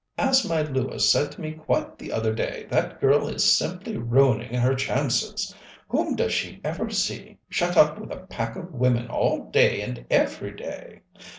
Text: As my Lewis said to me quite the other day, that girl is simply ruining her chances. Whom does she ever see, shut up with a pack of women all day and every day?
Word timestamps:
As 0.17 0.49
my 0.49 0.63
Lewis 0.63 1.11
said 1.11 1.31
to 1.33 1.41
me 1.41 1.51
quite 1.51 1.99
the 1.99 2.11
other 2.11 2.33
day, 2.33 2.65
that 2.71 2.99
girl 2.99 3.27
is 3.27 3.55
simply 3.55 3.97
ruining 3.97 4.51
her 4.55 4.73
chances. 4.73 5.53
Whom 5.89 6.15
does 6.15 6.33
she 6.33 6.59
ever 6.63 6.89
see, 6.89 7.37
shut 7.49 7.77
up 7.77 7.99
with 7.99 8.11
a 8.11 8.17
pack 8.25 8.55
of 8.55 8.73
women 8.73 9.09
all 9.09 9.51
day 9.51 9.79
and 9.79 10.03
every 10.09 10.53
day? 10.55 11.01